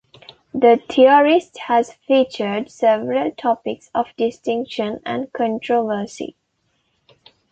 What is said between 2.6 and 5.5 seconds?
several topics of distinction and